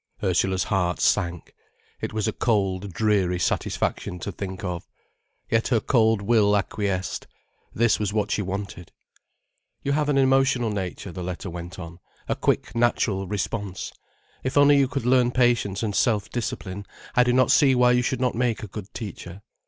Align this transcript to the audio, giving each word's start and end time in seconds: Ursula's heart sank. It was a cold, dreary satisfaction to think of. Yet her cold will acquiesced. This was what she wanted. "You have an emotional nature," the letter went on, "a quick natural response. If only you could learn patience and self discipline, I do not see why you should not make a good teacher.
Ursula's 0.23 0.63
heart 0.63 0.99
sank. 0.99 1.53
It 2.01 2.11
was 2.11 2.27
a 2.27 2.33
cold, 2.33 2.91
dreary 2.91 3.37
satisfaction 3.37 4.17
to 4.21 4.31
think 4.31 4.63
of. 4.63 4.89
Yet 5.47 5.67
her 5.67 5.79
cold 5.79 6.23
will 6.23 6.55
acquiesced. 6.57 7.27
This 7.71 7.99
was 7.99 8.11
what 8.11 8.31
she 8.31 8.41
wanted. 8.41 8.91
"You 9.83 9.91
have 9.91 10.09
an 10.09 10.17
emotional 10.17 10.71
nature," 10.71 11.11
the 11.11 11.21
letter 11.21 11.51
went 11.51 11.77
on, 11.77 11.99
"a 12.27 12.35
quick 12.35 12.73
natural 12.73 13.27
response. 13.27 13.93
If 14.43 14.57
only 14.57 14.75
you 14.75 14.87
could 14.87 15.05
learn 15.05 15.29
patience 15.29 15.83
and 15.83 15.95
self 15.95 16.31
discipline, 16.31 16.87
I 17.15 17.23
do 17.23 17.31
not 17.31 17.51
see 17.51 17.75
why 17.75 17.91
you 17.91 18.01
should 18.01 18.19
not 18.19 18.33
make 18.33 18.63
a 18.63 18.67
good 18.73 18.91
teacher. 18.95 19.43